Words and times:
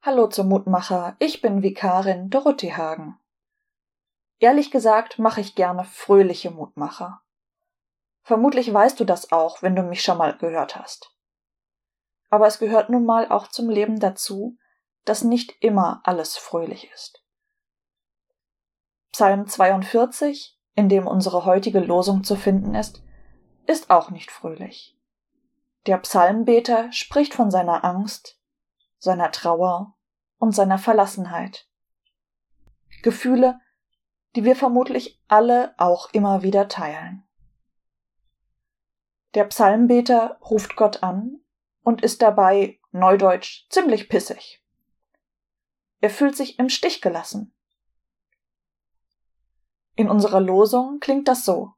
Hallo 0.00 0.28
zum 0.28 0.48
Mutmacher, 0.48 1.16
ich 1.18 1.42
bin 1.42 1.64
Vikarin 1.64 2.30
Dorothee 2.30 2.72
Hagen. 2.72 3.18
Ehrlich 4.38 4.70
gesagt 4.70 5.18
mache 5.18 5.40
ich 5.40 5.56
gerne 5.56 5.82
fröhliche 5.82 6.52
Mutmacher. 6.52 7.20
Vermutlich 8.22 8.72
weißt 8.72 9.00
du 9.00 9.04
das 9.04 9.32
auch, 9.32 9.60
wenn 9.60 9.74
du 9.74 9.82
mich 9.82 10.02
schon 10.02 10.16
mal 10.16 10.38
gehört 10.38 10.76
hast. 10.76 11.12
Aber 12.30 12.46
es 12.46 12.60
gehört 12.60 12.90
nun 12.90 13.04
mal 13.06 13.28
auch 13.28 13.48
zum 13.48 13.68
Leben 13.68 13.98
dazu, 13.98 14.56
dass 15.04 15.24
nicht 15.24 15.56
immer 15.60 16.00
alles 16.04 16.36
fröhlich 16.36 16.88
ist. 16.92 17.24
Psalm 19.10 19.48
42, 19.48 20.60
in 20.76 20.88
dem 20.88 21.08
unsere 21.08 21.44
heutige 21.44 21.80
Losung 21.80 22.22
zu 22.22 22.36
finden 22.36 22.76
ist, 22.76 23.02
ist 23.66 23.90
auch 23.90 24.10
nicht 24.10 24.30
fröhlich. 24.30 24.96
Der 25.86 25.98
Psalmbeter 25.98 26.92
spricht 26.92 27.34
von 27.34 27.50
seiner 27.50 27.84
Angst, 27.84 28.40
seiner 28.98 29.30
Trauer 29.32 29.97
und 30.38 30.52
seiner 30.52 30.78
Verlassenheit. 30.78 31.68
Gefühle, 33.02 33.60
die 34.36 34.44
wir 34.44 34.56
vermutlich 34.56 35.20
alle 35.28 35.74
auch 35.78 36.12
immer 36.12 36.42
wieder 36.42 36.68
teilen. 36.68 37.24
Der 39.34 39.44
Psalmbeter 39.44 40.38
ruft 40.42 40.76
Gott 40.76 41.02
an 41.02 41.40
und 41.82 42.02
ist 42.02 42.22
dabei, 42.22 42.80
neudeutsch, 42.92 43.68
ziemlich 43.68 44.08
pissig. 44.08 44.62
Er 46.00 46.10
fühlt 46.10 46.36
sich 46.36 46.58
im 46.58 46.68
Stich 46.68 47.00
gelassen. 47.00 47.52
In 49.96 50.08
unserer 50.08 50.40
Losung 50.40 51.00
klingt 51.00 51.28
das 51.28 51.44
so. 51.44 51.72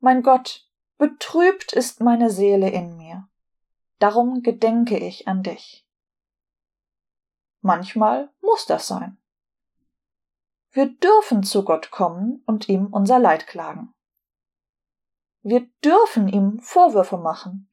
Mein 0.00 0.22
Gott, 0.22 0.66
betrübt 0.96 1.72
ist 1.72 2.00
meine 2.00 2.30
Seele 2.30 2.70
in 2.70 2.96
mir. 2.96 3.28
Darum 3.98 4.42
gedenke 4.42 4.98
ich 4.98 5.28
an 5.28 5.42
dich. 5.42 5.86
Manchmal 7.62 8.28
muss 8.40 8.66
das 8.66 8.86
sein. 8.88 9.18
Wir 10.72 10.86
dürfen 10.86 11.42
zu 11.42 11.64
Gott 11.64 11.90
kommen 11.90 12.42
und 12.46 12.68
ihm 12.68 12.86
unser 12.86 13.18
Leid 13.18 13.46
klagen. 13.46 13.94
Wir 15.42 15.68
dürfen 15.84 16.28
ihm 16.28 16.60
Vorwürfe 16.60 17.18
machen 17.18 17.70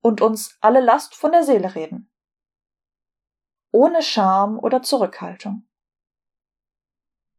und 0.00 0.20
uns 0.20 0.56
alle 0.60 0.80
Last 0.80 1.14
von 1.14 1.32
der 1.32 1.44
Seele 1.44 1.74
reden. 1.74 2.10
Ohne 3.70 4.02
Scham 4.02 4.58
oder 4.58 4.82
Zurückhaltung. 4.82 5.68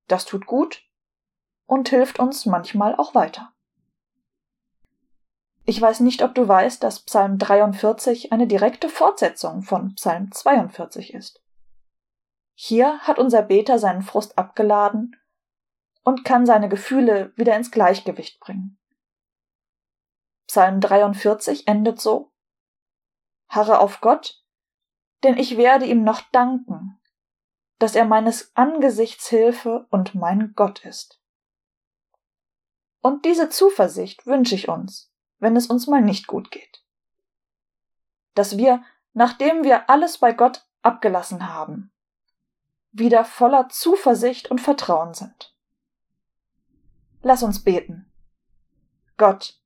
Das 0.08 0.26
tut 0.26 0.46
gut 0.46 0.84
und 1.66 1.90
hilft 1.90 2.20
uns 2.20 2.46
manchmal 2.46 2.96
auch 2.96 3.16
weiter. 3.16 3.55
Ich 5.68 5.82
weiß 5.82 6.02
nicht, 6.02 6.22
ob 6.22 6.36
du 6.36 6.48
weißt, 6.48 6.84
dass 6.84 7.00
Psalm 7.00 7.40
43 7.40 8.32
eine 8.32 8.46
direkte 8.46 8.88
Fortsetzung 8.88 9.64
von 9.64 9.96
Psalm 9.96 10.32
42 10.32 11.16
ist. 11.16 11.42
Hier 12.54 13.00
hat 13.00 13.18
unser 13.18 13.42
Beter 13.42 13.80
seinen 13.80 14.04
Frust 14.04 14.38
abgeladen 14.38 15.20
und 16.04 16.24
kann 16.24 16.46
seine 16.46 16.70
Gefühle 16.70 17.34
wieder 17.36 17.58
ins 17.58 17.72
Gleichgewicht 17.72 18.40
bringen. 18.40 18.78
Psalm 20.46 20.80
43 20.80 21.68
endet 21.68 22.00
so 22.00 22.32
Harre 23.50 23.80
auf 23.80 24.02
Gott, 24.02 24.44
denn 25.24 25.36
ich 25.36 25.58
werde 25.58 25.86
ihm 25.86 26.04
noch 26.04 26.22
danken, 26.32 27.00
dass 27.80 27.96
er 27.96 28.06
meines 28.06 28.56
Angesichts 28.56 29.28
Hilfe 29.30 29.88
und 29.90 30.14
mein 30.14 30.54
Gott 30.56 30.86
ist. 30.86 31.20
Und 33.02 33.26
diese 33.26 33.50
Zuversicht 33.50 34.28
wünsche 34.28 34.54
ich 34.54 34.70
uns 34.70 35.12
wenn 35.40 35.56
es 35.56 35.68
uns 35.68 35.88
mal 35.88 36.02
nicht 36.02 36.28
gut 36.28 36.52
geht. 36.52 36.84
Dass 38.34 38.58
wir, 38.58 38.84
nachdem 39.14 39.64
wir 39.64 39.90
alles 39.90 40.18
bei 40.18 40.34
Gott 40.34 40.66
abgelassen 40.82 41.54
haben, 41.54 41.92
wieder 42.92 43.26
voller 43.26 43.70
Zuversicht 43.70 44.50
und 44.50 44.62
Vertrauen 44.62 45.14
sind. 45.14 45.54
Lass 47.22 47.44
uns 47.44 47.64
beten. 47.64 48.12
Gott, 49.18 49.60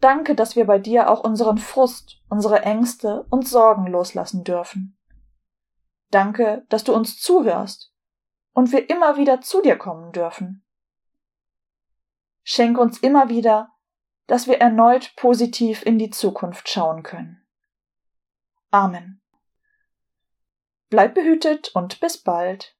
danke, 0.00 0.34
dass 0.34 0.56
wir 0.56 0.66
bei 0.66 0.78
dir 0.78 1.10
auch 1.10 1.20
unseren 1.20 1.58
Frust, 1.58 2.22
unsere 2.28 2.62
Ängste 2.62 3.26
und 3.30 3.46
Sorgen 3.46 3.86
loslassen 3.86 4.44
dürfen. 4.44 4.96
Danke, 6.10 6.64
dass 6.68 6.84
du 6.84 6.94
uns 6.94 7.20
zuhörst 7.20 7.92
und 8.52 8.72
wir 8.72 8.90
immer 8.90 9.16
wieder 9.16 9.40
zu 9.40 9.62
dir 9.62 9.76
kommen 9.76 10.12
dürfen. 10.12 10.64
Schenk 12.42 12.78
uns 12.78 12.98
immer 12.98 13.28
wieder 13.28 13.72
dass 14.30 14.46
wir 14.46 14.58
erneut 14.58 15.16
positiv 15.16 15.84
in 15.84 15.98
die 15.98 16.10
Zukunft 16.10 16.68
schauen 16.68 17.02
können. 17.02 17.44
Amen. 18.70 19.20
Bleib 20.88 21.14
behütet 21.14 21.70
und 21.74 21.98
bis 21.98 22.16
bald. 22.16 22.76